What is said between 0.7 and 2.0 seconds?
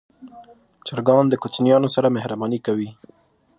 چرګان د کوچنیانو